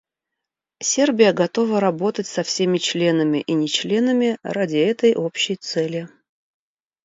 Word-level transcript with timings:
Сербия 0.81 1.31
готова 1.31 1.79
работать 1.79 2.25
со 2.25 2.41
всеми 2.41 2.79
членами 2.79 3.41
и 3.41 3.53
нечленами 3.53 4.39
ради 4.41 4.77
этой 4.77 5.13
общей 5.13 5.57
цели. 5.57 6.09